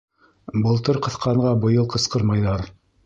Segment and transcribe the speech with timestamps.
[0.63, 2.65] Былтыр ҡыҫҡанға быйыл ҡысҡырмайҙар.